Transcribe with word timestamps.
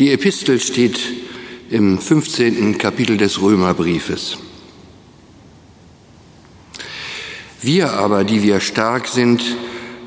Die 0.00 0.12
Epistel 0.12 0.58
steht 0.60 0.98
im 1.68 1.98
15. 1.98 2.78
Kapitel 2.78 3.18
des 3.18 3.42
Römerbriefes. 3.42 4.38
Wir 7.60 7.92
aber, 7.92 8.24
die 8.24 8.42
wir 8.42 8.60
stark 8.60 9.08
sind, 9.08 9.42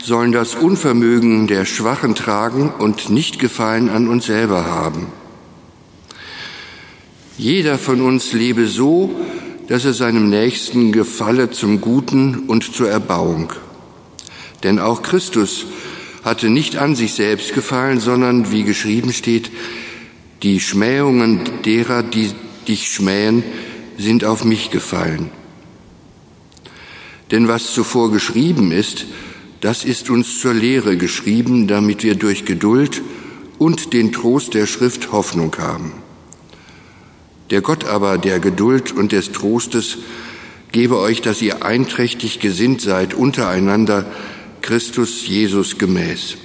sollen 0.03 0.31
das 0.31 0.55
Unvermögen 0.55 1.45
der 1.45 1.65
Schwachen 1.65 2.15
tragen 2.15 2.71
und 2.71 3.11
nicht 3.11 3.37
Gefallen 3.37 3.89
an 3.89 4.07
uns 4.07 4.25
selber 4.25 4.65
haben. 4.65 5.09
Jeder 7.37 7.77
von 7.77 8.01
uns 8.01 8.33
lebe 8.33 8.65
so, 8.65 9.11
dass 9.67 9.85
er 9.85 9.93
seinem 9.93 10.27
Nächsten 10.27 10.91
gefalle 10.91 11.51
zum 11.51 11.81
Guten 11.81 12.47
und 12.47 12.63
zur 12.63 12.89
Erbauung. 12.89 13.53
Denn 14.63 14.79
auch 14.79 15.03
Christus 15.03 15.67
hatte 16.23 16.49
nicht 16.49 16.77
an 16.77 16.95
sich 16.95 17.13
selbst 17.13 17.53
gefallen, 17.53 17.99
sondern, 17.99 18.51
wie 18.51 18.63
geschrieben 18.63 19.13
steht, 19.13 19.51
die 20.41 20.59
Schmähungen 20.59 21.41
derer, 21.65 22.03
die 22.03 22.31
dich 22.67 22.91
schmähen, 22.91 23.43
sind 23.97 24.23
auf 24.23 24.43
mich 24.43 24.71
gefallen. 24.71 25.29
Denn 27.31 27.47
was 27.47 27.73
zuvor 27.73 28.11
geschrieben 28.11 28.71
ist, 28.71 29.05
das 29.61 29.85
ist 29.85 30.09
uns 30.09 30.39
zur 30.39 30.53
Lehre 30.53 30.97
geschrieben, 30.97 31.67
damit 31.67 32.03
wir 32.03 32.15
durch 32.15 32.45
Geduld 32.45 33.01
und 33.57 33.93
den 33.93 34.11
Trost 34.11 34.53
der 34.53 34.67
Schrift 34.67 35.11
Hoffnung 35.11 35.55
haben. 35.57 35.93
Der 37.49 37.61
Gott 37.61 37.85
aber 37.85 38.17
der 38.17 38.39
Geduld 38.39 38.91
und 38.91 39.11
des 39.11 39.31
Trostes 39.31 39.99
gebe 40.71 40.97
euch, 40.97 41.21
dass 41.21 41.41
ihr 41.41 41.63
einträchtig 41.63 42.39
gesinnt 42.39 42.81
seid 42.81 43.13
untereinander 43.13 44.05
Christus 44.63 45.27
Jesus 45.27 45.77
gemäß, 45.77 46.37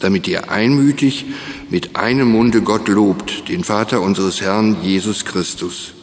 damit 0.00 0.26
ihr 0.26 0.50
einmütig 0.50 1.26
mit 1.70 1.94
einem 1.94 2.32
Munde 2.32 2.62
Gott 2.62 2.88
lobt, 2.88 3.48
den 3.48 3.62
Vater 3.62 4.00
unseres 4.00 4.40
Herrn 4.40 4.82
Jesus 4.82 5.24
Christus. 5.24 5.94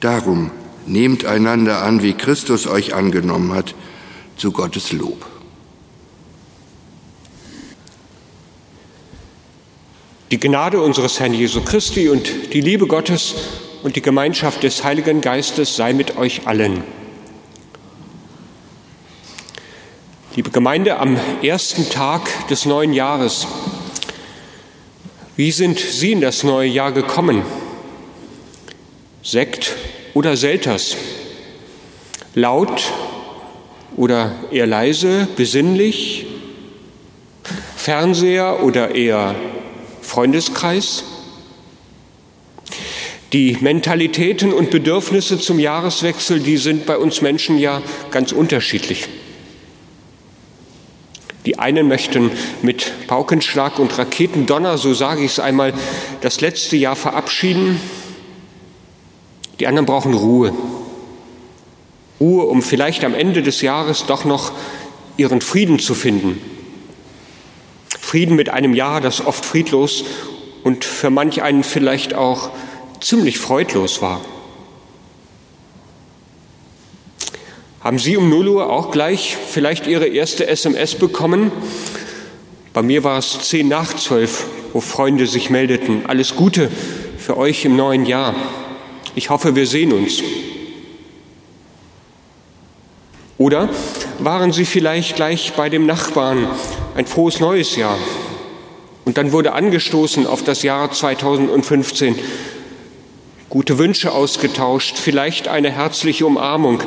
Darum 0.00 0.50
Nehmt 0.86 1.24
einander 1.24 1.82
an, 1.82 2.02
wie 2.02 2.12
Christus 2.12 2.68
euch 2.68 2.94
angenommen 2.94 3.52
hat, 3.52 3.74
zu 4.36 4.52
Gottes 4.52 4.92
Lob. 4.92 5.26
Die 10.30 10.38
Gnade 10.38 10.80
unseres 10.80 11.18
Herrn 11.18 11.34
Jesu 11.34 11.60
Christi 11.60 12.08
und 12.08 12.52
die 12.52 12.60
Liebe 12.60 12.86
Gottes 12.86 13.34
und 13.82 13.96
die 13.96 14.02
Gemeinschaft 14.02 14.62
des 14.62 14.84
Heiligen 14.84 15.20
Geistes 15.20 15.74
sei 15.74 15.92
mit 15.92 16.16
euch 16.16 16.46
allen. 16.46 16.84
Liebe 20.36 20.50
Gemeinde, 20.50 20.98
am 20.98 21.18
ersten 21.40 21.88
Tag 21.88 22.28
des 22.48 22.66
neuen 22.66 22.92
Jahres, 22.92 23.46
wie 25.34 25.50
sind 25.50 25.78
Sie 25.78 26.12
in 26.12 26.20
das 26.20 26.42
neue 26.42 26.68
Jahr 26.68 26.92
gekommen? 26.92 27.40
Sekt 29.22 29.74
oder 30.12 30.36
Selters? 30.36 30.94
Laut 32.34 32.92
oder 33.96 34.34
eher 34.50 34.66
leise, 34.66 35.26
besinnlich? 35.36 36.26
Fernseher 37.74 38.62
oder 38.62 38.94
eher 38.94 39.34
Freundeskreis? 40.02 41.04
Die 43.32 43.56
Mentalitäten 43.62 44.52
und 44.52 44.70
Bedürfnisse 44.70 45.40
zum 45.40 45.58
Jahreswechsel, 45.58 46.40
die 46.40 46.58
sind 46.58 46.84
bei 46.84 46.98
uns 46.98 47.22
Menschen 47.22 47.56
ja 47.56 47.80
ganz 48.10 48.32
unterschiedlich. 48.32 49.08
Die 51.46 51.58
einen 51.58 51.88
möchten 51.88 52.30
mit 52.62 52.92
Paukenschlag 53.06 53.78
und 53.78 53.96
Raketendonner, 53.96 54.76
so 54.76 54.92
sage 54.92 55.24
ich 55.24 55.32
es 55.32 55.38
einmal, 55.38 55.72
das 56.20 56.40
letzte 56.40 56.76
Jahr 56.76 56.96
verabschieden 56.96 57.80
die 59.58 59.66
anderen 59.66 59.86
brauchen 59.86 60.14
Ruhe. 60.14 60.52
Ruhe, 62.20 62.44
um 62.44 62.62
vielleicht 62.62 63.04
am 63.04 63.14
Ende 63.14 63.42
des 63.42 63.62
Jahres 63.62 64.04
doch 64.06 64.24
noch 64.24 64.52
ihren 65.16 65.40
Frieden 65.40 65.78
zu 65.78 65.94
finden. 65.94 66.40
Frieden 67.98 68.36
mit 68.36 68.50
einem 68.50 68.74
Jahr, 68.74 69.00
das 69.00 69.24
oft 69.24 69.44
friedlos 69.44 70.04
und 70.62 70.84
für 70.84 71.10
manch 71.10 71.42
einen 71.42 71.64
vielleicht 71.64 72.14
auch 72.14 72.50
ziemlich 73.00 73.38
freudlos 73.38 74.02
war. 74.02 74.20
Haben 77.86 78.00
Sie 78.00 78.16
um 78.16 78.28
0 78.28 78.48
Uhr 78.48 78.68
auch 78.68 78.90
gleich 78.90 79.36
vielleicht 79.36 79.86
Ihre 79.86 80.08
erste 80.08 80.48
SMS 80.48 80.96
bekommen? 80.96 81.52
Bei 82.72 82.82
mir 82.82 83.04
war 83.04 83.16
es 83.16 83.48
zehn 83.48 83.68
nach 83.68 83.94
zwölf, 83.94 84.44
wo 84.72 84.80
Freunde 84.80 85.28
sich 85.28 85.50
meldeten. 85.50 86.04
Alles 86.04 86.34
Gute 86.34 86.68
für 87.16 87.36
euch 87.36 87.64
im 87.64 87.76
neuen 87.76 88.04
Jahr. 88.04 88.34
Ich 89.14 89.30
hoffe, 89.30 89.54
wir 89.54 89.68
sehen 89.68 89.92
uns. 89.92 90.20
Oder 93.38 93.68
waren 94.18 94.50
Sie 94.50 94.64
vielleicht 94.64 95.14
gleich 95.14 95.52
bei 95.52 95.68
dem 95.68 95.86
Nachbarn 95.86 96.48
ein 96.96 97.06
frohes 97.06 97.38
neues 97.38 97.76
Jahr? 97.76 97.98
Und 99.04 99.16
dann 99.16 99.30
wurde 99.30 99.52
angestoßen 99.52 100.26
auf 100.26 100.42
das 100.42 100.64
Jahr 100.64 100.90
2015, 100.90 102.18
gute 103.48 103.78
Wünsche 103.78 104.10
ausgetauscht, 104.10 104.98
vielleicht 104.98 105.46
eine 105.46 105.70
herzliche 105.70 106.26
Umarmung. 106.26 106.82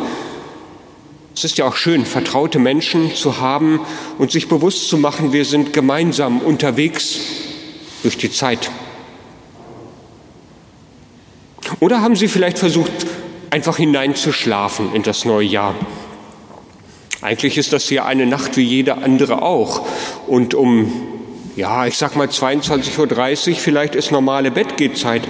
Es 1.40 1.46
ist 1.46 1.58
ja 1.58 1.66
auch 1.66 1.78
schön, 1.78 2.06
vertraute 2.06 2.60
Menschen 2.60 3.16
zu 3.16 3.40
haben 3.40 3.80
und 4.18 4.30
sich 4.30 4.50
bewusst 4.50 4.90
zu 4.90 4.98
machen, 4.98 5.32
wir 5.32 5.46
sind 5.46 5.72
gemeinsam 5.72 6.40
unterwegs 6.40 7.18
durch 8.04 8.18
die 8.18 8.30
Zeit. 8.30 8.70
Oder 11.80 12.02
haben 12.02 12.18
Sie 12.18 12.28
vielleicht 12.28 12.60
versucht, 12.60 12.92
einfach 13.52 13.78
hineinzuschlafen 13.78 14.94
in 14.94 15.02
das 15.02 15.24
neue 15.24 15.48
Jahr? 15.48 15.76
Eigentlich 17.22 17.58
ist 17.58 17.72
das 17.72 17.86
hier 17.86 18.04
eine 18.04 18.26
Nacht 18.26 18.58
wie 18.58 18.64
jede 18.64 18.98
andere 18.98 19.42
auch. 19.42 19.88
Und 20.28 20.54
um, 20.56 20.92
ja, 21.56 21.88
ich 21.88 21.98
sag 21.98 22.18
mal 22.18 22.28
22.30 22.28 23.52
Uhr, 23.52 23.56
vielleicht 23.56 23.96
ist 23.96 24.12
normale 24.12 24.52
Bettgehzeit. 24.52 25.22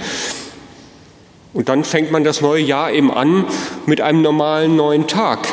Und 1.52 1.68
dann 1.68 1.84
fängt 1.84 2.10
man 2.10 2.24
das 2.24 2.40
neue 2.40 2.62
Jahr 2.62 2.90
eben 2.90 3.12
an 3.12 3.44
mit 3.86 4.00
einem 4.00 4.22
normalen 4.22 4.74
neuen 4.74 5.06
Tag. 5.06 5.46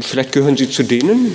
Vielleicht 0.00 0.32
gehören 0.32 0.56
Sie 0.56 0.70
zu 0.70 0.82
denen, 0.82 1.34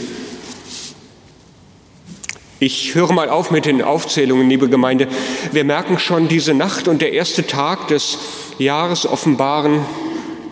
ich 2.59 2.95
höre 2.95 3.11
mal 3.11 3.29
auf 3.29 3.51
mit 3.51 3.65
den 3.65 3.81
Aufzählungen, 3.81 4.49
liebe 4.49 4.69
Gemeinde. 4.69 5.09
Wir 5.51 5.65
merken 5.65 5.99
schon, 5.99 6.29
diese 6.29 6.53
Nacht 6.53 6.87
und 6.87 7.01
der 7.01 7.11
erste 7.11 7.45
Tag 7.45 7.89
des 7.89 8.17
Jahres 8.57 9.05
offenbaren 9.05 9.85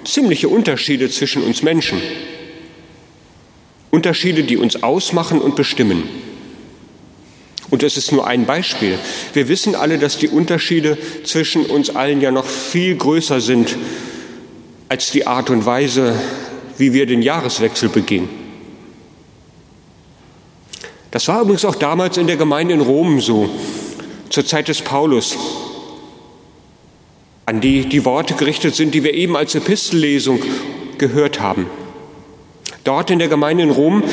ziemliche 0.04 0.50
Unterschiede 0.50 1.10
zwischen 1.10 1.42
uns 1.42 1.64
Menschen. 1.64 2.02
Unterschiede, 3.92 4.44
die 4.44 4.58
uns 4.58 4.84
ausmachen 4.84 5.40
und 5.40 5.56
bestimmen. 5.56 6.04
Und 7.70 7.84
es 7.84 7.96
ist 7.96 8.12
nur 8.12 8.28
ein 8.28 8.46
Beispiel. 8.46 9.00
Wir 9.32 9.48
wissen 9.48 9.76
alle, 9.76 9.98
dass 9.98 10.18
die 10.18 10.28
Unterschiede 10.28 10.98
zwischen 11.24 11.66
uns 11.66 11.90
allen 11.90 12.20
ja 12.20 12.32
noch 12.32 12.46
viel 12.46 12.96
größer 12.96 13.40
sind 13.40 13.78
als 14.90 15.12
die 15.12 15.26
Art 15.26 15.50
und 15.50 15.66
Weise, 15.66 16.14
wie 16.82 16.94
wir 16.94 17.06
den 17.06 17.22
Jahreswechsel 17.22 17.90
begehen. 17.90 18.28
Das 21.12 21.28
war 21.28 21.42
übrigens 21.42 21.64
auch 21.64 21.76
damals 21.76 22.18
in 22.18 22.26
der 22.26 22.38
Gemeinde 22.38 22.74
in 22.74 22.82
Rom 22.82 23.22
so, 23.22 23.50
zur 24.30 24.46
Zeit 24.46 24.68
des 24.68 24.82
Paulus, 24.82 25.38
an 27.46 27.62
die 27.62 27.86
die 27.86 28.04
Worte 28.04 28.34
gerichtet 28.34 28.76
sind, 28.76 28.96
die 28.96 29.04
wir 29.04 29.14
eben 29.14 29.38
als 29.38 29.54
Epistellesung 29.54 30.42
gehört 30.98 31.40
haben. 31.40 31.68
Dort 32.84 33.12
in 33.12 33.20
der 33.20 33.28
Gemeinde 33.28 33.64
in 33.64 33.70
Rom, 33.70 34.04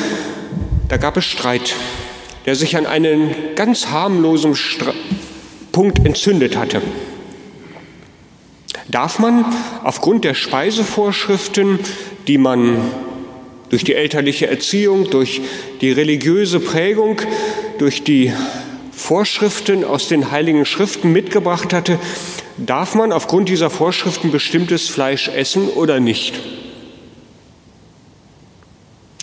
da 0.89 0.97
gab 0.97 1.17
es 1.17 1.25
Streit, 1.25 1.73
der 2.45 2.55
sich 2.55 2.77
an 2.77 2.85
einen 2.85 3.33
ganz 3.55 3.87
harmlosen 3.87 4.55
Stra 4.55 4.93
Punkt 5.71 6.05
entzündet 6.05 6.55
hatte. 6.55 6.81
Darf 8.89 9.19
man 9.19 9.45
aufgrund 9.83 10.23
der 10.23 10.33
Speisevorschriften, 10.33 11.79
die 12.29 12.37
man 12.37 12.79
durch 13.69 13.83
die 13.83 13.95
elterliche 13.95 14.45
Erziehung, 14.47 15.09
durch 15.09 15.41
die 15.81 15.91
religiöse 15.91 16.59
Prägung, 16.59 17.19
durch 17.79 18.03
die 18.03 18.31
Vorschriften 18.91 19.83
aus 19.83 20.07
den 20.07 20.29
heiligen 20.29 20.63
Schriften 20.63 21.11
mitgebracht 21.11 21.73
hatte, 21.73 21.97
darf 22.57 22.93
man 22.93 23.11
aufgrund 23.11 23.49
dieser 23.49 23.71
Vorschriften 23.71 24.31
bestimmtes 24.31 24.89
Fleisch 24.89 25.27
essen 25.27 25.69
oder 25.69 25.99
nicht? 25.99 26.39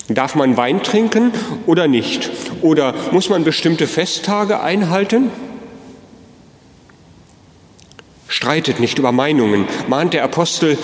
Darf 0.08 0.34
man 0.34 0.56
Wein 0.56 0.82
trinken 0.82 1.30
oder 1.66 1.86
nicht? 1.86 2.28
Oder 2.60 2.92
muss 3.12 3.28
man 3.28 3.44
bestimmte 3.44 3.86
Festtage 3.86 4.58
einhalten? 4.60 5.30
Streitet 8.26 8.80
nicht 8.80 8.98
über 8.98 9.12
Meinungen, 9.12 9.68
mahnt 9.86 10.12
der 10.12 10.24
Apostel 10.24 10.76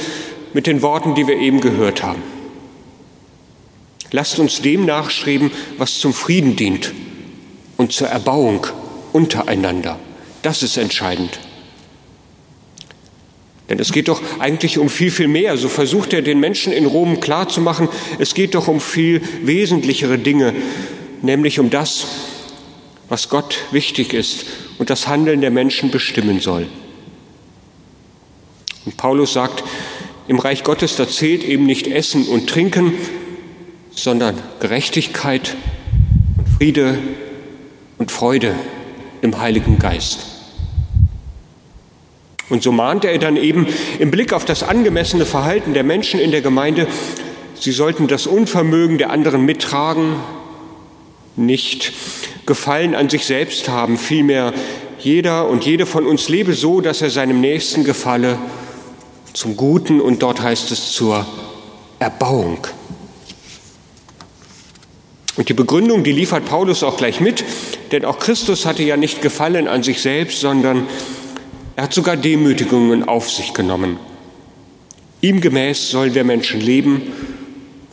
mit 0.54 0.66
den 0.66 0.82
Worten, 0.82 1.14
die 1.14 1.26
wir 1.26 1.36
eben 1.36 1.60
gehört 1.60 2.02
haben. 2.02 2.22
Lasst 4.10 4.38
uns 4.38 4.60
dem 4.60 4.84
nachstreben, 4.84 5.50
was 5.78 5.98
zum 5.98 6.12
Frieden 6.12 6.56
dient 6.56 6.92
und 7.78 7.92
zur 7.92 8.08
Erbauung 8.08 8.66
untereinander. 9.12 9.98
Das 10.42 10.62
ist 10.62 10.76
entscheidend. 10.76 11.38
Denn 13.68 13.78
es 13.78 13.90
geht 13.92 14.08
doch 14.08 14.20
eigentlich 14.38 14.78
um 14.78 14.90
viel, 14.90 15.10
viel 15.10 15.28
mehr. 15.28 15.56
So 15.56 15.70
versucht 15.70 16.12
er 16.12 16.20
den 16.20 16.40
Menschen 16.40 16.74
in 16.74 16.84
Rom 16.84 17.20
klarzumachen, 17.20 17.88
es 18.18 18.34
geht 18.34 18.54
doch 18.54 18.68
um 18.68 18.80
viel 18.80 19.22
wesentlichere 19.42 20.18
Dinge, 20.18 20.54
nämlich 21.22 21.58
um 21.58 21.70
das, 21.70 22.06
was 23.08 23.30
Gott 23.30 23.58
wichtig 23.70 24.12
ist 24.12 24.44
und 24.78 24.90
das 24.90 25.08
Handeln 25.08 25.40
der 25.40 25.50
Menschen 25.50 25.90
bestimmen 25.90 26.40
soll. 26.40 26.66
Und 28.84 28.96
Paulus 28.96 29.32
sagt, 29.32 29.64
im 30.28 30.38
Reich 30.38 30.64
Gottes, 30.64 30.96
da 30.96 31.08
zählt 31.08 31.44
eben 31.44 31.66
nicht 31.66 31.86
Essen 31.86 32.26
und 32.26 32.48
Trinken, 32.48 32.94
sondern 33.90 34.36
Gerechtigkeit 34.60 35.56
und 36.38 36.48
Friede 36.48 36.98
und 37.98 38.10
Freude 38.10 38.54
im 39.20 39.38
Heiligen 39.40 39.78
Geist. 39.78 40.26
Und 42.48 42.62
so 42.62 42.72
mahnt 42.72 43.04
er 43.04 43.18
dann 43.18 43.36
eben 43.36 43.66
im 43.98 44.10
Blick 44.10 44.32
auf 44.32 44.44
das 44.44 44.62
angemessene 44.62 45.24
Verhalten 45.24 45.74
der 45.74 45.84
Menschen 45.84 46.20
in 46.20 46.30
der 46.30 46.42
Gemeinde, 46.42 46.86
sie 47.58 47.72
sollten 47.72 48.08
das 48.08 48.26
Unvermögen 48.26 48.98
der 48.98 49.10
anderen 49.10 49.44
mittragen, 49.44 50.16
nicht 51.36 51.92
Gefallen 52.44 52.94
an 52.94 53.08
sich 53.08 53.24
selbst 53.24 53.68
haben, 53.68 53.96
vielmehr 53.96 54.52
jeder 54.98 55.48
und 55.48 55.64
jede 55.64 55.86
von 55.86 56.06
uns 56.06 56.28
lebe 56.28 56.52
so, 56.52 56.80
dass 56.80 57.00
er 57.00 57.10
seinem 57.10 57.40
Nächsten 57.40 57.84
gefalle, 57.84 58.38
zum 59.32 59.56
Guten 59.56 60.00
und 60.00 60.22
dort 60.22 60.42
heißt 60.42 60.70
es 60.70 60.92
zur 60.92 61.26
Erbauung. 61.98 62.66
Und 65.36 65.48
die 65.48 65.54
Begründung, 65.54 66.04
die 66.04 66.12
liefert 66.12 66.44
Paulus 66.44 66.82
auch 66.82 66.96
gleich 66.96 67.20
mit, 67.20 67.44
denn 67.90 68.04
auch 68.04 68.18
Christus 68.18 68.66
hatte 68.66 68.82
ja 68.82 68.96
nicht 68.96 69.22
Gefallen 69.22 69.66
an 69.66 69.82
sich 69.82 70.02
selbst, 70.02 70.40
sondern 70.40 70.86
er 71.76 71.84
hat 71.84 71.94
sogar 71.94 72.16
Demütigungen 72.16 73.08
auf 73.08 73.30
sich 73.30 73.54
genommen. 73.54 73.98
Ihm 75.22 75.40
gemäß 75.40 75.90
sollen 75.90 76.14
wir 76.14 76.24
Menschen 76.24 76.60
leben, 76.60 77.02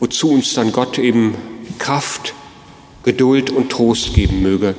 wozu 0.00 0.32
uns 0.32 0.52
dann 0.52 0.72
Gott 0.72 0.98
eben 0.98 1.34
Kraft, 1.78 2.34
Geduld 3.04 3.50
und 3.50 3.70
Trost 3.70 4.12
geben 4.12 4.42
möge, 4.42 4.74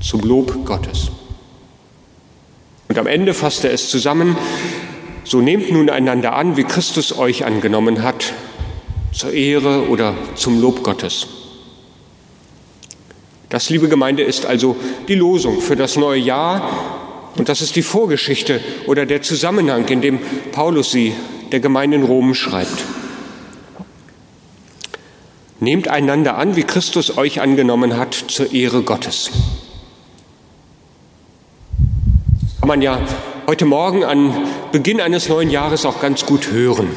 zum 0.00 0.22
Lob 0.22 0.64
Gottes. 0.64 1.10
Und 2.88 2.98
am 2.98 3.06
Ende 3.06 3.34
fasst 3.34 3.64
er 3.64 3.72
es 3.72 3.88
zusammen, 3.90 4.36
so 5.24 5.40
nehmt 5.40 5.72
nun 5.72 5.90
einander 5.90 6.34
an, 6.34 6.56
wie 6.56 6.64
Christus 6.64 7.16
euch 7.16 7.44
angenommen 7.44 8.02
hat, 8.02 8.32
zur 9.12 9.32
Ehre 9.32 9.88
oder 9.88 10.14
zum 10.34 10.60
Lob 10.60 10.82
Gottes. 10.82 11.26
Das, 13.48 13.70
liebe 13.70 13.88
Gemeinde, 13.88 14.22
ist 14.22 14.46
also 14.46 14.76
die 15.08 15.14
Losung 15.14 15.60
für 15.60 15.76
das 15.76 15.96
neue 15.96 16.20
Jahr 16.20 17.30
und 17.36 17.48
das 17.48 17.62
ist 17.62 17.76
die 17.76 17.82
Vorgeschichte 17.82 18.60
oder 18.86 19.06
der 19.06 19.22
Zusammenhang, 19.22 19.86
in 19.88 20.00
dem 20.00 20.18
Paulus 20.52 20.90
sie 20.90 21.14
der 21.52 21.60
Gemeinde 21.60 21.96
in 21.96 22.02
Rom 22.02 22.34
schreibt. 22.34 22.84
Nehmt 25.60 25.88
einander 25.88 26.36
an, 26.36 26.56
wie 26.56 26.64
Christus 26.64 27.16
euch 27.16 27.40
angenommen 27.40 27.96
hat, 27.96 28.14
zur 28.14 28.52
Ehre 28.52 28.82
Gottes. 28.82 29.30
Kann 32.60 32.68
man 32.68 32.82
ja 32.82 33.00
heute 33.46 33.66
Morgen 33.66 34.04
an 34.04 34.32
Beginn 34.72 35.00
eines 35.00 35.28
neuen 35.28 35.50
Jahres 35.50 35.84
auch 35.84 36.00
ganz 36.00 36.24
gut 36.24 36.50
hören. 36.50 36.88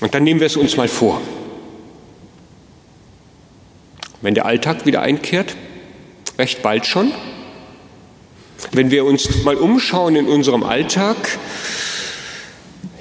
Und 0.00 0.14
dann 0.14 0.22
nehmen 0.22 0.40
wir 0.40 0.46
es 0.46 0.56
uns 0.56 0.76
mal 0.76 0.88
vor. 0.88 1.20
Wenn 4.20 4.34
der 4.34 4.46
Alltag 4.46 4.86
wieder 4.86 5.02
einkehrt, 5.02 5.56
recht 6.38 6.62
bald 6.62 6.86
schon, 6.86 7.12
wenn 8.72 8.90
wir 8.90 9.04
uns 9.04 9.44
mal 9.44 9.56
umschauen 9.56 10.16
in 10.16 10.26
unserem 10.26 10.62
Alltag, 10.62 11.16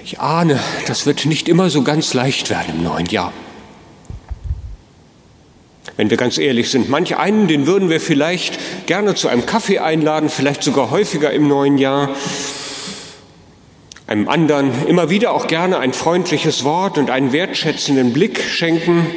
ich 0.03 0.19
ahne, 0.19 0.59
das 0.87 1.05
wird 1.05 1.25
nicht 1.25 1.49
immer 1.49 1.69
so 1.69 1.83
ganz 1.83 2.13
leicht 2.13 2.49
werden 2.49 2.75
im 2.77 2.83
neuen 2.83 3.07
Jahr. 3.07 3.33
Wenn 5.97 6.11
wir 6.11 6.17
ganz 6.17 6.37
ehrlich 6.37 6.69
sind, 6.69 6.89
manch 6.89 7.17
einen, 7.17 7.47
den 7.47 7.65
würden 7.65 7.89
wir 7.89 7.99
vielleicht 7.99 8.59
gerne 8.85 9.15
zu 9.15 9.27
einem 9.27 9.47
Kaffee 9.47 9.79
einladen, 9.79 10.29
vielleicht 10.29 10.63
sogar 10.63 10.91
häufiger 10.91 11.31
im 11.31 11.47
neuen 11.47 11.79
Jahr. 11.79 12.15
Einem 14.05 14.29
anderen 14.29 14.71
immer 14.87 15.09
wieder 15.09 15.33
auch 15.33 15.47
gerne 15.47 15.79
ein 15.79 15.93
freundliches 15.93 16.63
Wort 16.63 16.99
und 16.99 17.09
einen 17.09 17.33
wertschätzenden 17.33 18.13
Blick 18.13 18.39
schenken. 18.39 19.07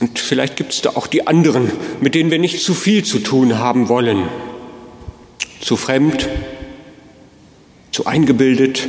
Und 0.00 0.18
vielleicht 0.18 0.56
gibt 0.56 0.72
es 0.72 0.82
da 0.82 0.90
auch 0.90 1.06
die 1.06 1.28
anderen, 1.28 1.70
mit 2.00 2.16
denen 2.16 2.32
wir 2.32 2.40
nicht 2.40 2.60
zu 2.60 2.74
viel 2.74 3.04
zu 3.04 3.20
tun 3.20 3.58
haben 3.58 3.88
wollen. 3.88 4.28
Zu 5.60 5.76
fremd, 5.76 6.28
zu 7.92 8.04
eingebildet, 8.04 8.88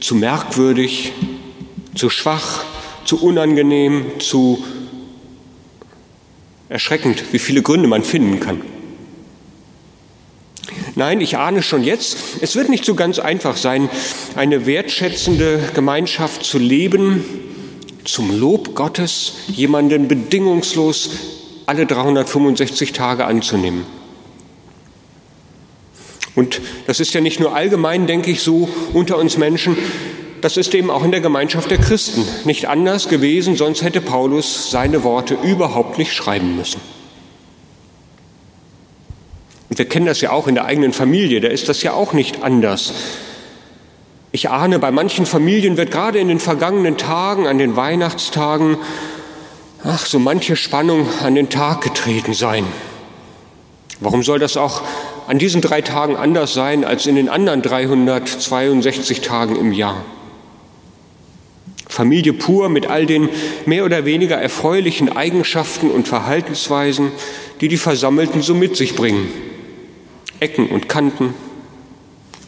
zu 0.00 0.14
merkwürdig, 0.14 1.12
zu 1.96 2.10
schwach, 2.10 2.64
zu 3.04 3.22
unangenehm, 3.22 4.20
zu 4.20 4.62
erschreckend, 6.74 7.32
wie 7.32 7.38
viele 7.38 7.62
Gründe 7.62 7.86
man 7.86 8.02
finden 8.02 8.40
kann. 8.40 8.60
Nein, 10.96 11.20
ich 11.20 11.36
ahne 11.38 11.62
schon 11.62 11.84
jetzt, 11.84 12.16
es 12.40 12.56
wird 12.56 12.68
nicht 12.68 12.84
so 12.84 12.96
ganz 12.96 13.20
einfach 13.20 13.56
sein, 13.56 13.88
eine 14.34 14.66
wertschätzende 14.66 15.60
Gemeinschaft 15.72 16.42
zu 16.42 16.58
leben, 16.58 17.24
zum 18.04 18.36
Lob 18.36 18.74
Gottes 18.74 19.34
jemanden 19.46 20.08
bedingungslos 20.08 21.10
alle 21.66 21.86
365 21.86 22.92
Tage 22.92 23.24
anzunehmen. 23.24 23.86
Und 26.34 26.60
das 26.88 26.98
ist 26.98 27.14
ja 27.14 27.20
nicht 27.20 27.38
nur 27.38 27.54
allgemein, 27.54 28.08
denke 28.08 28.32
ich, 28.32 28.40
so 28.40 28.68
unter 28.92 29.18
uns 29.18 29.38
Menschen, 29.38 29.76
das 30.44 30.58
ist 30.58 30.74
eben 30.74 30.90
auch 30.90 31.02
in 31.02 31.10
der 31.10 31.22
Gemeinschaft 31.22 31.70
der 31.70 31.78
Christen 31.78 32.22
nicht 32.44 32.68
anders 32.68 33.08
gewesen, 33.08 33.56
sonst 33.56 33.82
hätte 33.82 34.02
Paulus 34.02 34.70
seine 34.70 35.02
Worte 35.02 35.38
überhaupt 35.42 35.96
nicht 35.96 36.12
schreiben 36.12 36.54
müssen. 36.54 36.82
Und 39.70 39.78
wir 39.78 39.88
kennen 39.88 40.04
das 40.04 40.20
ja 40.20 40.32
auch 40.32 40.46
in 40.46 40.54
der 40.54 40.66
eigenen 40.66 40.92
Familie, 40.92 41.40
da 41.40 41.48
ist 41.48 41.70
das 41.70 41.82
ja 41.82 41.94
auch 41.94 42.12
nicht 42.12 42.42
anders. 42.42 42.92
Ich 44.32 44.50
ahne, 44.50 44.78
bei 44.78 44.90
manchen 44.90 45.24
Familien 45.24 45.78
wird 45.78 45.90
gerade 45.90 46.18
in 46.18 46.28
den 46.28 46.40
vergangenen 46.40 46.98
Tagen, 46.98 47.46
an 47.46 47.56
den 47.56 47.74
Weihnachtstagen, 47.74 48.76
ach, 49.82 50.04
so 50.04 50.18
manche 50.18 50.56
Spannung 50.56 51.08
an 51.22 51.36
den 51.36 51.48
Tag 51.48 51.80
getreten 51.80 52.34
sein. 52.34 52.66
Warum 53.98 54.22
soll 54.22 54.40
das 54.40 54.58
auch 54.58 54.82
an 55.26 55.38
diesen 55.38 55.62
drei 55.62 55.80
Tagen 55.80 56.16
anders 56.16 56.52
sein 56.52 56.84
als 56.84 57.06
in 57.06 57.16
den 57.16 57.30
anderen 57.30 57.62
362 57.62 59.22
Tagen 59.22 59.56
im 59.56 59.72
Jahr? 59.72 60.04
Familie 61.94 62.32
pur 62.32 62.68
mit 62.70 62.88
all 62.88 63.06
den 63.06 63.28
mehr 63.66 63.84
oder 63.84 64.04
weniger 64.04 64.34
erfreulichen 64.34 65.16
Eigenschaften 65.16 65.92
und 65.92 66.08
Verhaltensweisen, 66.08 67.12
die 67.60 67.68
die 67.68 67.76
Versammelten 67.76 68.42
so 68.42 68.52
mit 68.52 68.76
sich 68.76 68.96
bringen. 68.96 69.28
Ecken 70.40 70.66
und 70.70 70.88
Kanten, 70.88 71.34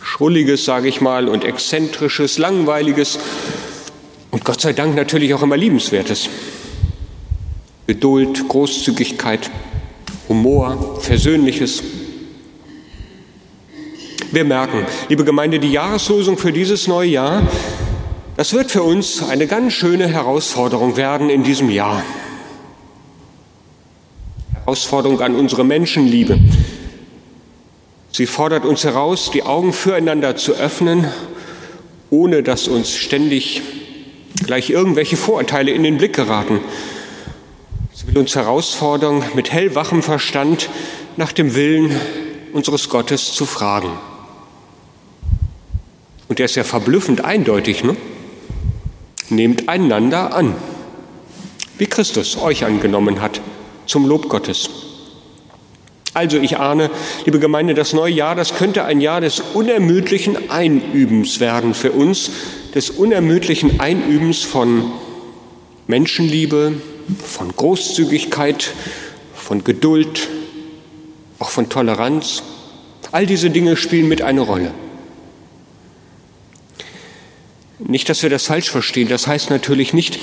Schrulliges, 0.02 0.64
sage 0.64 0.88
ich 0.88 1.00
mal, 1.00 1.28
und 1.28 1.44
Exzentrisches, 1.44 2.38
Langweiliges 2.38 3.20
und 4.32 4.44
Gott 4.44 4.60
sei 4.60 4.72
Dank 4.72 4.96
natürlich 4.96 5.32
auch 5.32 5.42
immer 5.42 5.56
Liebenswertes. 5.56 6.28
Geduld, 7.86 8.48
Großzügigkeit, 8.48 9.48
Humor, 10.28 10.98
Versöhnliches. 11.02 11.84
Wir 14.32 14.44
merken, 14.44 14.84
liebe 15.08 15.22
Gemeinde, 15.22 15.60
die 15.60 15.70
Jahreslosung 15.70 16.36
für 16.36 16.52
dieses 16.52 16.88
neue 16.88 17.10
Jahr, 17.10 17.48
das 18.36 18.52
wird 18.52 18.70
für 18.70 18.82
uns 18.82 19.22
eine 19.22 19.46
ganz 19.46 19.72
schöne 19.72 20.08
Herausforderung 20.08 20.96
werden 20.96 21.30
in 21.30 21.42
diesem 21.42 21.70
Jahr. 21.70 22.02
Herausforderung 24.54 25.20
an 25.20 25.34
unsere 25.34 25.64
Menschenliebe, 25.64 26.38
Sie 28.16 28.24
fordert 28.24 28.64
uns 28.64 28.82
heraus, 28.82 29.30
die 29.30 29.42
Augen 29.42 29.74
füreinander 29.74 30.36
zu 30.36 30.54
öffnen, 30.54 31.06
ohne 32.08 32.42
dass 32.42 32.66
uns 32.66 32.96
ständig 32.96 33.60
gleich 34.46 34.70
irgendwelche 34.70 35.18
Vorurteile 35.18 35.70
in 35.70 35.82
den 35.82 35.98
Blick 35.98 36.14
geraten. 36.14 36.60
Sie 37.92 38.06
will 38.06 38.16
uns 38.16 38.34
herausfordern, 38.34 39.22
mit 39.34 39.52
hellwachem 39.52 40.02
Verstand 40.02 40.70
nach 41.18 41.32
dem 41.32 41.54
Willen 41.54 41.94
unseres 42.54 42.88
Gottes 42.88 43.34
zu 43.34 43.44
fragen. 43.44 43.90
Und 46.28 46.38
der 46.38 46.46
ist 46.46 46.56
ja 46.56 46.64
verblüffend 46.64 47.22
eindeutig, 47.22 47.84
ne? 47.84 47.96
Nehmt 49.28 49.68
einander 49.68 50.34
an, 50.34 50.54
wie 51.78 51.86
Christus 51.86 52.36
euch 52.36 52.64
angenommen 52.64 53.20
hat, 53.20 53.40
zum 53.86 54.06
Lob 54.06 54.28
Gottes. 54.28 54.70
Also 56.14 56.38
ich 56.38 56.58
ahne, 56.58 56.90
liebe 57.26 57.38
Gemeinde, 57.38 57.74
das 57.74 57.92
neue 57.92 58.12
Jahr, 58.12 58.34
das 58.34 58.54
könnte 58.54 58.84
ein 58.84 59.02
Jahr 59.02 59.20
des 59.20 59.40
unermüdlichen 59.52 60.50
Einübens 60.50 61.40
werden 61.40 61.74
für 61.74 61.92
uns, 61.92 62.30
des 62.74 62.88
unermüdlichen 62.88 63.80
Einübens 63.80 64.42
von 64.42 64.90
Menschenliebe, 65.86 66.72
von 67.22 67.54
Großzügigkeit, 67.54 68.72
von 69.34 69.62
Geduld, 69.62 70.28
auch 71.38 71.50
von 71.50 71.68
Toleranz. 71.68 72.42
All 73.12 73.26
diese 73.26 73.50
Dinge 73.50 73.76
spielen 73.76 74.08
mit 74.08 74.22
eine 74.22 74.40
Rolle. 74.40 74.72
Nicht, 77.78 78.08
dass 78.08 78.22
wir 78.22 78.30
das 78.30 78.46
falsch 78.46 78.70
verstehen. 78.70 79.08
Das 79.08 79.26
heißt 79.26 79.50
natürlich 79.50 79.92
nicht, 79.92 80.18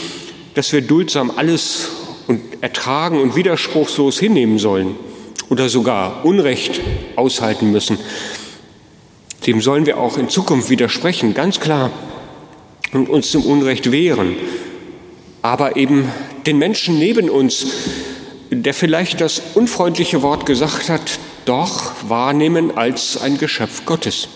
dass 0.56 0.72
wir 0.72 0.82
duldsam 0.82 1.32
alles 1.36 1.90
und 2.28 2.42
ertragen 2.62 3.20
und 3.20 3.36
widerspruchslos 3.36 4.20
hinnehmen 4.20 4.60
sollen 4.60 4.96
oder 5.50 5.70
sogar 5.70 6.26
Unrecht 6.26 6.82
aushalten 7.16 7.72
müssen. 7.72 7.98
Dem 9.46 9.62
sollen 9.62 9.86
wir 9.86 9.98
auch 9.98 10.18
in 10.18 10.30
Zukunft 10.30 10.70
widersprechen, 10.70 11.34
ganz 11.34 11.60
klar, 11.60 11.92
und 12.94 13.10
uns 13.10 13.32
dem 13.32 13.42
Unrecht 13.42 13.92
wehren. 13.92 14.36
Aber 15.42 15.76
eben 15.76 16.10
den 16.46 16.58
Menschen 16.58 16.98
neben 16.98 17.30
uns, 17.30 17.68
der 18.50 18.74
vielleicht 18.74 19.20
das 19.20 19.42
unfreundliche 19.56 20.22
Wort 20.22 20.46
gesagt 20.46 20.90
hat, 20.90 21.20
doch 21.46 21.92
wahrnehmen 22.08 22.78
als 22.78 23.18
ein 23.22 23.38
Geschöpf 23.38 23.86
Gottes. 23.86 24.30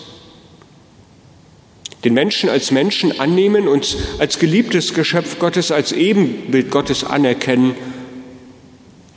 Den 2.03 2.13
Menschen 2.13 2.49
als 2.49 2.71
Menschen 2.71 3.19
annehmen, 3.19 3.67
uns 3.67 3.97
als 4.19 4.39
geliebtes 4.39 4.93
Geschöpf 4.93 5.39
Gottes, 5.39 5.71
als 5.71 5.91
Ebenbild 5.91 6.69
Gottes 6.69 7.03
anerkennen, 7.03 7.75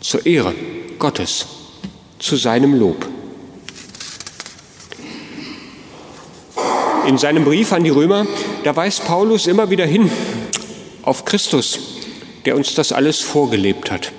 zur 0.01 0.25
Ehre 0.25 0.55
Gottes, 0.99 1.47
zu 2.19 2.37
seinem 2.37 2.75
Lob. 2.75 3.07
In 7.07 7.19
seinem 7.19 7.45
Brief 7.45 7.73
an 7.73 7.85
die 7.85 7.91
Römer, 7.91 8.27
da 8.65 8.75
weist 8.77 9.05
Paulus 9.05 9.47
immer 9.47 9.71
wieder 9.71 9.87
hin 9.87 10.11
auf 11.03 11.25
Christus, 11.25 11.79
der 12.45 12.57
uns 12.57 12.75
das 12.75 12.93
alles 12.93 13.21
vorgelebt 13.21 13.91
hat. 13.91 14.13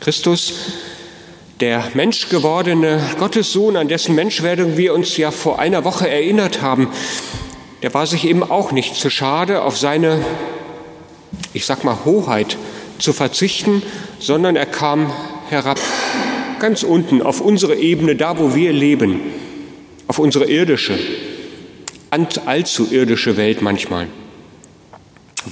Christus, 0.00 0.52
der 1.60 1.84
menschgewordene 1.94 3.00
Gottessohn, 3.18 3.76
an 3.76 3.88
dessen 3.88 4.14
Menschwerdung 4.14 4.76
wir 4.76 4.94
uns 4.94 5.16
ja 5.16 5.30
vor 5.30 5.58
einer 5.58 5.84
Woche 5.84 6.08
erinnert 6.08 6.62
haben, 6.62 6.88
der 7.82 7.92
war 7.94 8.06
sich 8.06 8.24
eben 8.24 8.42
auch 8.42 8.72
nicht 8.72 8.94
zu 8.94 9.10
schade, 9.10 9.62
auf 9.62 9.76
seine, 9.76 10.24
ich 11.52 11.66
sag 11.66 11.84
mal, 11.84 11.98
Hoheit 12.04 12.56
zu 12.98 13.12
verzichten, 13.12 13.82
sondern 14.18 14.56
er 14.56 14.66
kam 14.66 15.12
herab, 15.50 15.80
ganz 16.60 16.84
unten, 16.84 17.22
auf 17.22 17.40
unsere 17.40 17.74
Ebene, 17.74 18.14
da 18.14 18.38
wo 18.38 18.54
wir 18.54 18.72
leben, 18.72 19.20
auf 20.06 20.20
unsere 20.20 20.44
irdische, 20.44 20.96
allzu 22.46 22.86
irdische 22.90 23.36
Welt 23.36 23.62
manchmal. 23.62 24.06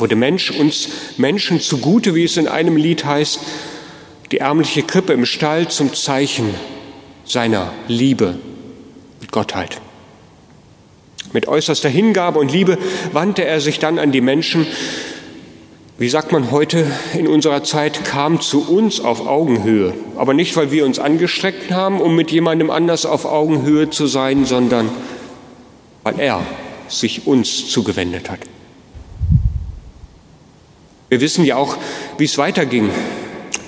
Der 0.00 0.16
Mensch 0.16 0.52
uns 0.52 0.88
Menschen 1.16 1.60
zugute, 1.60 2.14
wie 2.14 2.24
es 2.24 2.36
in 2.36 2.46
einem 2.46 2.76
Lied 2.76 3.04
heißt, 3.04 3.40
die 4.32 4.38
ärmliche 4.38 4.82
Krippe 4.82 5.12
im 5.12 5.26
Stall 5.26 5.68
zum 5.68 5.94
Zeichen 5.94 6.54
seiner 7.24 7.72
Liebe 7.88 8.38
und 9.20 9.32
Gottheit. 9.32 9.80
Mit 11.32 11.46
äußerster 11.48 11.88
Hingabe 11.88 12.38
und 12.38 12.52
Liebe 12.52 12.78
wandte 13.12 13.44
er 13.44 13.60
sich 13.60 13.78
dann 13.78 13.98
an 13.98 14.12
die 14.12 14.20
Menschen, 14.20 14.66
wie 15.98 16.08
sagt 16.08 16.32
man 16.32 16.50
heute 16.50 16.86
in 17.12 17.28
unserer 17.28 17.62
Zeit, 17.62 18.04
kam 18.04 18.40
zu 18.40 18.66
uns 18.68 19.00
auf 19.00 19.26
Augenhöhe. 19.26 19.92
Aber 20.16 20.32
nicht, 20.32 20.56
weil 20.56 20.70
wir 20.72 20.86
uns 20.86 20.98
angestreckt 20.98 21.72
haben, 21.72 22.00
um 22.00 22.16
mit 22.16 22.30
jemandem 22.30 22.70
anders 22.70 23.04
auf 23.04 23.26
Augenhöhe 23.26 23.90
zu 23.90 24.06
sein, 24.06 24.46
sondern 24.46 24.88
weil 26.02 26.18
er 26.18 26.42
sich 26.88 27.26
uns 27.26 27.68
zugewendet 27.68 28.30
hat. 28.30 28.40
Wir 31.10 31.20
wissen 31.20 31.44
ja 31.44 31.56
auch, 31.56 31.76
wie 32.16 32.24
es 32.24 32.38
weiterging 32.38 32.88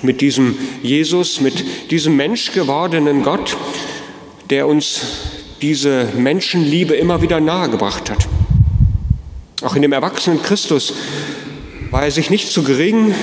mit 0.03 0.21
diesem 0.21 0.57
Jesus, 0.83 1.41
mit 1.41 1.91
diesem 1.91 2.17
menschgewordenen 2.17 3.23
Gott, 3.23 3.57
der 4.51 4.67
uns 4.67 5.01
diese 5.63 6.09
Menschenliebe 6.17 6.95
immer 6.95 7.23
wieder 7.23 7.41
nahegebracht 7.41 8.11
hat. 8.11 8.29
Auch 9.63 9.77
in 9.77 9.83
dem 9.83 9.93
erwachsenen 9.93 10.43
Christus 10.43 10.93
war 11.91 12.05
er 12.05 12.11
sich 12.11 12.31
nicht 12.31 12.49
zu 12.49 12.65
gering, 12.65 13.15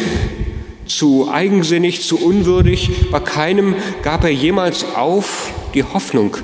zu 0.85 1.29
eigensinnig, 1.29 2.01
zu 2.01 2.17
unwürdig. 2.17 2.89
Bei 3.11 3.19
keinem 3.19 3.75
gab 4.03 4.23
er 4.23 4.29
jemals 4.29 4.85
auf 4.95 5.51
die 5.73 5.83
Hoffnung, 5.83 6.37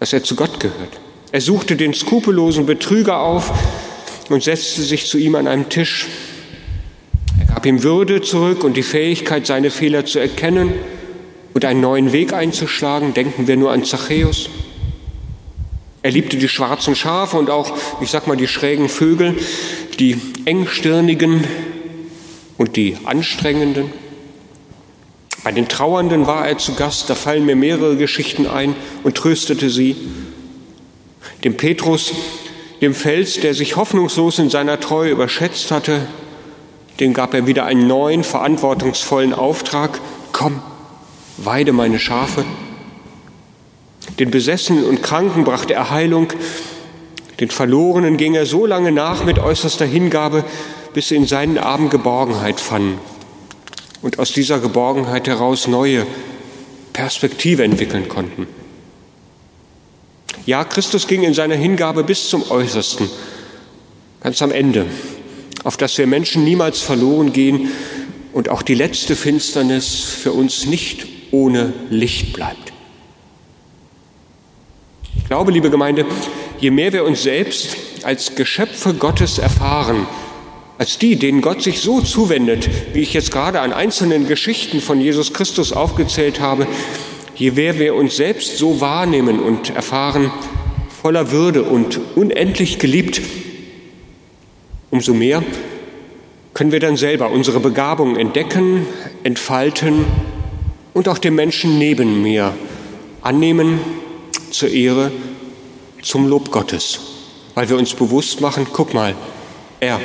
dass 0.00 0.12
er 0.12 0.24
zu 0.24 0.34
Gott 0.34 0.60
gehört. 0.60 1.00
Er 1.30 1.40
suchte 1.40 1.76
den 1.76 1.94
skrupellosen 1.94 2.66
Betrüger 2.66 3.20
auf 3.20 3.52
und 4.28 4.42
setzte 4.42 4.82
sich 4.82 5.06
zu 5.06 5.18
ihm 5.18 5.34
an 5.34 5.46
einem 5.46 5.68
Tisch 5.68 6.06
ihm 7.68 7.82
Würde 7.82 8.22
zurück 8.22 8.64
und 8.64 8.76
die 8.76 8.82
Fähigkeit, 8.82 9.46
seine 9.46 9.70
Fehler 9.70 10.06
zu 10.06 10.18
erkennen 10.18 10.72
und 11.54 11.64
einen 11.64 11.80
neuen 11.80 12.12
Weg 12.12 12.32
einzuschlagen. 12.32 13.14
Denken 13.14 13.46
wir 13.46 13.56
nur 13.56 13.70
an 13.70 13.84
Zachäus. 13.84 14.48
Er 16.02 16.10
liebte 16.10 16.38
die 16.38 16.48
schwarzen 16.48 16.94
Schafe 16.94 17.36
und 17.36 17.50
auch, 17.50 17.76
ich 18.00 18.10
sag 18.10 18.26
mal, 18.26 18.36
die 18.36 18.48
schrägen 18.48 18.88
Vögel, 18.88 19.36
die 19.98 20.16
engstirnigen 20.46 21.44
und 22.56 22.76
die 22.76 22.96
anstrengenden. 23.04 23.92
Bei 25.44 25.52
den 25.52 25.68
Trauernden 25.68 26.26
war 26.26 26.46
er 26.48 26.58
zu 26.58 26.74
Gast, 26.74 27.10
da 27.10 27.14
fallen 27.14 27.44
mir 27.44 27.56
mehrere 27.56 27.96
Geschichten 27.96 28.46
ein 28.46 28.74
und 29.02 29.16
tröstete 29.16 29.70
sie. 29.70 29.96
Dem 31.44 31.56
Petrus, 31.56 32.12
dem 32.80 32.94
Fels, 32.94 33.40
der 33.40 33.54
sich 33.54 33.76
hoffnungslos 33.76 34.38
in 34.38 34.50
seiner 34.50 34.80
Treue 34.80 35.10
überschätzt 35.10 35.70
hatte, 35.70 36.06
dem 37.00 37.14
gab 37.14 37.34
er 37.34 37.46
wieder 37.46 37.64
einen 37.64 37.86
neuen, 37.86 38.24
verantwortungsvollen 38.24 39.32
Auftrag. 39.32 40.00
Komm, 40.32 40.62
weide 41.36 41.72
meine 41.72 41.98
Schafe. 41.98 42.44
Den 44.18 44.30
Besessenen 44.30 44.84
und 44.84 45.02
Kranken 45.02 45.44
brachte 45.44 45.74
er 45.74 45.90
Heilung. 45.90 46.32
Den 47.38 47.50
Verlorenen 47.50 48.16
ging 48.16 48.34
er 48.34 48.46
so 48.46 48.66
lange 48.66 48.90
nach 48.90 49.24
mit 49.24 49.38
äußerster 49.38 49.86
Hingabe, 49.86 50.44
bis 50.92 51.08
sie 51.08 51.16
in 51.16 51.26
seinen 51.26 51.58
Armen 51.58 51.88
Geborgenheit 51.88 52.58
fanden 52.58 52.98
und 54.02 54.18
aus 54.18 54.32
dieser 54.32 54.58
Geborgenheit 54.58 55.28
heraus 55.28 55.68
neue 55.68 56.06
Perspektive 56.92 57.62
entwickeln 57.62 58.08
konnten. 58.08 58.46
Ja, 60.46 60.64
Christus 60.64 61.06
ging 61.06 61.22
in 61.22 61.34
seiner 61.34 61.56
Hingabe 61.56 62.02
bis 62.02 62.28
zum 62.28 62.50
Äußersten, 62.50 63.08
ganz 64.20 64.40
am 64.40 64.50
Ende, 64.50 64.86
auf 65.64 65.76
dass 65.76 65.98
wir 65.98 66.06
Menschen 66.06 66.44
niemals 66.44 66.80
verloren 66.80 67.32
gehen 67.32 67.68
und 68.32 68.48
auch 68.48 68.62
die 68.62 68.74
letzte 68.74 69.16
Finsternis 69.16 70.04
für 70.04 70.32
uns 70.32 70.66
nicht 70.66 71.06
ohne 71.30 71.72
Licht 71.90 72.32
bleibt. 72.32 72.72
Ich 75.16 75.24
glaube, 75.26 75.52
liebe 75.52 75.70
Gemeinde, 75.70 76.06
je 76.58 76.70
mehr 76.70 76.92
wir 76.92 77.04
uns 77.04 77.22
selbst 77.22 77.76
als 78.02 78.34
Geschöpfe 78.34 78.94
Gottes 78.94 79.38
erfahren, 79.38 80.06
als 80.78 80.98
die, 80.98 81.16
denen 81.16 81.40
Gott 81.40 81.62
sich 81.62 81.80
so 81.80 82.00
zuwendet, 82.00 82.70
wie 82.94 83.00
ich 83.00 83.12
jetzt 83.12 83.32
gerade 83.32 83.60
an 83.60 83.72
einzelnen 83.72 84.28
Geschichten 84.28 84.80
von 84.80 85.00
Jesus 85.00 85.32
Christus 85.32 85.72
aufgezählt 85.72 86.40
habe, 86.40 86.66
je 87.34 87.50
mehr 87.50 87.78
wir 87.78 87.94
uns 87.94 88.16
selbst 88.16 88.56
so 88.58 88.80
wahrnehmen 88.80 89.40
und 89.40 89.70
erfahren, 89.70 90.30
voller 91.02 91.30
Würde 91.30 91.64
und 91.64 92.00
unendlich 92.16 92.78
geliebt, 92.78 93.20
Umso 94.90 95.12
mehr 95.12 95.42
können 96.54 96.72
wir 96.72 96.80
dann 96.80 96.96
selber 96.96 97.30
unsere 97.30 97.60
Begabungen 97.60 98.16
entdecken, 98.16 98.86
entfalten 99.22 100.04
und 100.94 101.08
auch 101.08 101.18
den 101.18 101.34
Menschen 101.34 101.78
neben 101.78 102.22
mir 102.22 102.54
annehmen 103.20 103.80
zur 104.50 104.70
Ehre, 104.70 105.12
zum 106.02 106.28
Lob 106.28 106.50
Gottes, 106.50 107.00
weil 107.54 107.68
wir 107.68 107.76
uns 107.76 107.94
bewusst 107.94 108.40
machen, 108.40 108.66
guck 108.72 108.94
mal, 108.94 109.14
er 109.80 110.00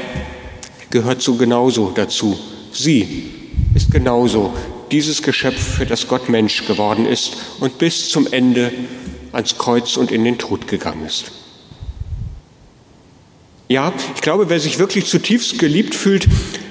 gehört 0.90 1.22
so 1.22 1.36
genauso 1.36 1.92
dazu. 1.96 2.38
Sie 2.72 3.32
ist 3.74 3.92
genauso 3.92 4.54
dieses 4.92 5.24
Geschöpf, 5.24 5.78
für 5.78 5.86
das 5.86 6.08
Gott 6.08 6.30
Mensch 6.30 6.68
geworden 6.68 7.06
ist 7.06 7.38
und 7.60 7.80
bis 7.80 8.10
zum 8.10 8.28
Ende 8.32 8.72
ans 9.32 9.58
Kreuz 9.58 9.98
und 9.98 10.12
in 10.12 10.24
den 10.24 10.38
Tod 10.38 10.68
gegangen 10.68 11.06
ist. 11.06 11.32
Ja, 13.70 13.94
ich 14.16 14.22
glaube, 14.22 14.50
wer 14.50 14.60
sich 14.60 14.78
wirklich 14.78 15.06
zutiefst 15.06 15.58
geliebt 15.58 15.96
fühlt, 15.96 16.28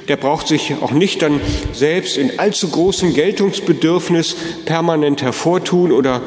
der 0.08 0.16
braucht 0.16 0.46
sich 0.46 0.74
auch 0.82 0.90
nicht 0.90 1.22
dann 1.22 1.40
selbst 1.72 2.16
in 2.16 2.38
allzu 2.38 2.68
großem 2.68 3.14
Geltungsbedürfnis 3.14 4.36
permanent 4.66 5.22
hervortun 5.22 5.90
oder 5.90 6.22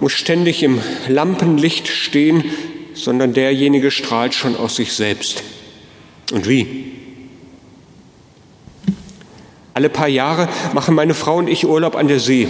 muss 0.00 0.12
ständig 0.12 0.62
im 0.62 0.80
Lampenlicht 1.08 1.86
stehen, 1.88 2.44
sondern 2.92 3.34
derjenige 3.34 3.90
strahlt 3.90 4.34
schon 4.34 4.56
aus 4.56 4.76
sich 4.76 4.92
selbst. 4.92 5.42
Und 6.32 6.48
wie? 6.48 6.92
Alle 9.74 9.88
paar 9.88 10.08
Jahre 10.08 10.48
machen 10.72 10.94
meine 10.94 11.14
Frau 11.14 11.36
und 11.36 11.48
ich 11.48 11.66
Urlaub 11.66 11.96
an 11.96 12.08
der 12.08 12.20
See. 12.20 12.48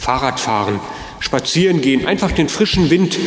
Fahrradfahren, 0.00 0.80
spazieren 1.20 1.80
gehen, 1.80 2.06
einfach 2.06 2.32
den 2.32 2.48
frischen 2.48 2.90
Wind 2.90 3.18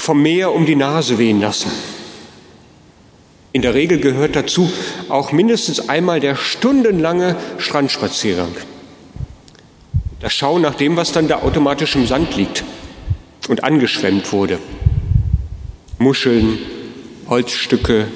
vom 0.00 0.22
Meer 0.22 0.52
um 0.52 0.64
die 0.64 0.76
Nase 0.76 1.18
wehen 1.18 1.40
lassen. 1.40 1.70
In 3.52 3.62
der 3.62 3.74
Regel 3.74 3.98
gehört 3.98 4.34
dazu 4.34 4.70
auch 5.08 5.32
mindestens 5.32 5.88
einmal 5.88 6.20
der 6.20 6.36
stundenlange 6.36 7.36
Strandspaziergang. 7.58 8.54
Das 10.20 10.32
Schauen 10.32 10.62
nach 10.62 10.74
dem, 10.74 10.96
was 10.96 11.12
dann 11.12 11.28
da 11.28 11.42
automatisch 11.42 11.96
im 11.96 12.06
Sand 12.06 12.36
liegt 12.36 12.64
und 13.48 13.64
angeschwemmt 13.64 14.32
wurde. 14.32 14.58
Muscheln, 15.98 16.58
Holzstücke, 17.28 18.06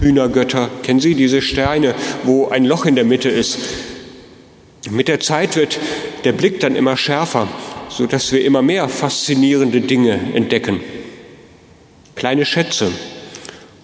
Hühnergötter. 0.00 0.70
Kennen 0.82 1.00
Sie 1.00 1.14
diese 1.14 1.42
Steine, 1.42 1.94
wo 2.22 2.48
ein 2.48 2.64
Loch 2.64 2.84
in 2.84 2.94
der 2.94 3.04
Mitte 3.04 3.30
ist? 3.30 3.58
Mit 4.90 5.08
der 5.08 5.18
Zeit 5.18 5.56
wird 5.56 5.78
der 6.24 6.32
Blick 6.32 6.60
dann 6.60 6.76
immer 6.76 6.96
schärfer, 6.96 7.48
sodass 7.88 8.30
wir 8.30 8.44
immer 8.44 8.62
mehr 8.62 8.88
faszinierende 8.88 9.80
Dinge 9.80 10.20
entdecken. 10.34 10.80
Kleine 12.26 12.44
Schätze. 12.44 12.90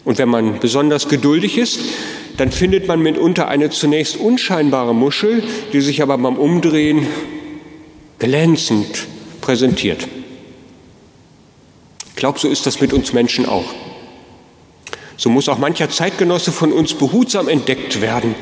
Und 0.05 0.19
wenn 0.19 0.29
man 0.29 0.59
besonders 0.59 1.09
geduldig 1.09 1.59
ist, 1.59 1.79
dann 2.39 2.51
findet 2.51 2.89
man 2.89 3.01
mitunter 3.01 3.47
eine 3.47 3.71
zunächst 3.71 4.17
unscheinbare 4.17 4.97
Muschel, 4.97 5.45
die 5.73 5.81
sich 5.81 6.03
aber 6.03 6.19
beim 6.19 6.35
Umdrehen 6.35 7.07
glänzend 8.19 9.07
präsentiert. 9.43 10.09
Ich 12.09 12.17
glaube, 12.17 12.41
so 12.41 12.49
ist 12.49 12.67
das 12.67 12.81
mit 12.81 12.93
uns 12.93 13.13
Menschen 13.13 13.47
auch. 13.47 13.73
So 15.17 15.31
muss 15.31 15.49
auch 15.49 15.59
mancher 15.59 15.89
Zeitgenosse 15.89 16.51
von 16.51 16.73
uns 16.73 16.95
behutsam 16.95 17.47
entdeckt 17.47 18.01
werden 18.01 18.35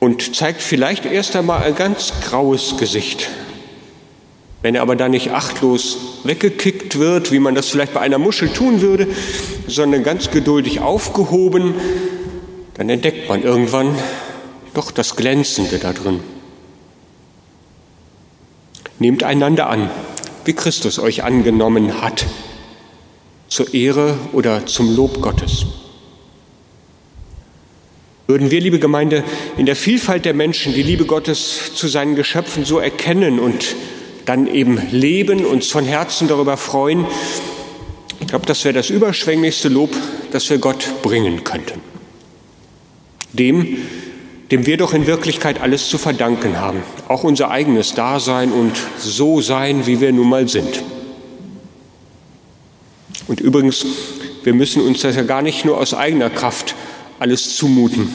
und 0.00 0.34
zeigt 0.34 0.62
vielleicht 0.62 1.06
erst 1.06 1.36
einmal 1.36 1.62
ein 1.62 1.76
ganz 1.76 2.12
graues 2.28 2.76
Gesicht. 2.76 3.30
Wenn 4.62 4.76
er 4.76 4.82
aber 4.82 4.94
dann 4.94 5.10
nicht 5.10 5.32
achtlos 5.32 5.98
weggekickt 6.22 6.98
wird, 6.98 7.32
wie 7.32 7.40
man 7.40 7.56
das 7.56 7.68
vielleicht 7.68 7.94
bei 7.94 8.00
einer 8.00 8.18
Muschel 8.18 8.48
tun 8.48 8.80
würde, 8.80 9.08
sondern 9.66 10.04
ganz 10.04 10.30
geduldig 10.30 10.80
aufgehoben, 10.80 11.74
dann 12.74 12.88
entdeckt 12.88 13.28
man 13.28 13.42
irgendwann 13.42 13.96
doch 14.74 14.92
das 14.92 15.16
Glänzende 15.16 15.78
da 15.78 15.92
drin. 15.92 16.20
Nehmt 19.00 19.24
einander 19.24 19.68
an, 19.68 19.90
wie 20.44 20.52
Christus 20.52 21.00
euch 21.00 21.24
angenommen 21.24 22.00
hat, 22.00 22.24
zur 23.48 23.74
Ehre 23.74 24.16
oder 24.32 24.64
zum 24.66 24.94
Lob 24.94 25.20
Gottes. 25.20 25.66
Würden 28.28 28.52
wir, 28.52 28.60
liebe 28.60 28.78
Gemeinde, 28.78 29.24
in 29.58 29.66
der 29.66 29.76
Vielfalt 29.76 30.24
der 30.24 30.34
Menschen 30.34 30.72
die 30.72 30.84
Liebe 30.84 31.04
Gottes 31.04 31.74
zu 31.74 31.88
seinen 31.88 32.14
Geschöpfen 32.14 32.64
so 32.64 32.78
erkennen 32.78 33.40
und 33.40 33.74
dann 34.24 34.46
eben 34.46 34.80
leben, 34.90 35.44
uns 35.44 35.68
von 35.68 35.84
Herzen 35.84 36.28
darüber 36.28 36.56
freuen, 36.56 37.06
ich 38.20 38.28
glaube, 38.28 38.46
das 38.46 38.64
wäre 38.64 38.72
das 38.72 38.88
überschwänglichste 38.88 39.68
Lob, 39.68 39.90
das 40.30 40.48
wir 40.48 40.58
Gott 40.58 41.02
bringen 41.02 41.44
könnten. 41.44 41.80
Dem, 43.32 43.78
dem 44.50 44.64
wir 44.64 44.76
doch 44.76 44.94
in 44.94 45.06
Wirklichkeit 45.06 45.60
alles 45.60 45.88
zu 45.88 45.98
verdanken 45.98 46.60
haben, 46.60 46.82
auch 47.08 47.24
unser 47.24 47.50
eigenes 47.50 47.94
Dasein 47.94 48.52
und 48.52 48.72
so 48.98 49.40
sein, 49.40 49.86
wie 49.86 50.00
wir 50.00 50.12
nun 50.12 50.28
mal 50.28 50.48
sind. 50.48 50.82
Und 53.26 53.40
übrigens, 53.40 53.84
wir 54.44 54.54
müssen 54.54 54.82
uns 54.82 55.02
das 55.02 55.16
ja 55.16 55.22
gar 55.22 55.42
nicht 55.42 55.64
nur 55.64 55.78
aus 55.78 55.92
eigener 55.92 56.30
Kraft 56.30 56.74
alles 57.18 57.56
zumuten, 57.56 58.08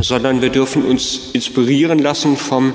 sondern 0.00 0.42
wir 0.42 0.50
dürfen 0.50 0.84
uns 0.84 1.30
inspirieren 1.32 1.98
lassen 1.98 2.36
vom 2.36 2.72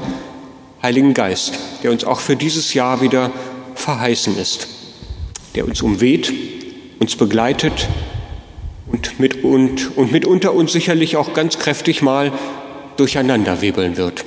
Heiligen 0.81 1.13
Geist, 1.13 1.59
der 1.83 1.91
uns 1.91 2.03
auch 2.03 2.19
für 2.19 2.35
dieses 2.35 2.73
Jahr 2.73 3.01
wieder 3.01 3.31
verheißen 3.75 4.37
ist, 4.37 4.67
der 5.55 5.65
uns 5.65 5.81
umweht, 5.81 6.33
uns 6.99 7.15
begleitet 7.15 7.87
und, 8.87 9.19
mit, 9.19 9.43
und, 9.43 9.97
und 9.97 10.11
mitunter 10.11 10.53
uns 10.53 10.71
sicherlich 10.71 11.17
auch 11.17 11.33
ganz 11.33 11.59
kräftig 11.59 12.01
mal 12.01 12.31
durcheinanderwebeln 12.97 13.97
wird. 13.97 14.25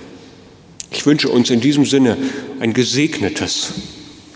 Ich 0.90 1.06
wünsche 1.06 1.28
uns 1.28 1.50
in 1.50 1.60
diesem 1.60 1.84
Sinne 1.84 2.16
ein 2.60 2.72
gesegnetes, 2.72 3.74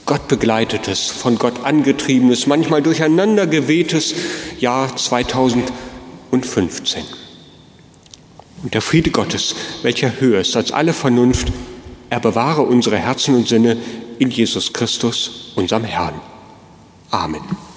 Gott 0.06 0.26
begleitetes, 0.28 1.06
von 1.06 1.38
Gott 1.38 1.64
angetriebenes, 1.64 2.46
manchmal 2.46 2.82
durcheinander 2.82 3.46
gewehtes 3.46 4.14
Jahr 4.58 4.96
2020 4.96 5.72
und 6.30 6.46
15. 6.46 7.02
Und 8.62 8.74
der 8.74 8.82
Friede 8.82 9.10
Gottes, 9.10 9.54
welcher 9.82 10.20
höher 10.20 10.40
ist 10.40 10.56
als 10.56 10.72
alle 10.72 10.92
Vernunft, 10.92 11.52
er 12.10 12.20
bewahre 12.20 12.62
unsere 12.62 12.96
Herzen 12.96 13.34
und 13.34 13.48
Sinne 13.48 13.76
in 14.18 14.30
Jesus 14.30 14.72
Christus, 14.72 15.52
unserem 15.56 15.84
Herrn. 15.84 16.20
Amen. 17.10 17.67